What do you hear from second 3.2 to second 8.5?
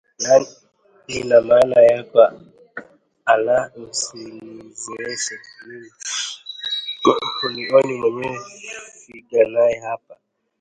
Alaa Usinizeeshe mimi, hunioni mwenyewe